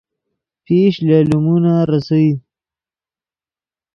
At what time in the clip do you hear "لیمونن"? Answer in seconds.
1.29-1.77